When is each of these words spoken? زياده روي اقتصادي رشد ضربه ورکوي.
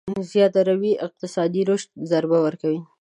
زياده 0.31 0.61
روي 0.69 0.91
اقتصادي 1.05 1.61
رشد 1.69 1.89
ضربه 2.11 2.37
ورکوي. 2.41 2.79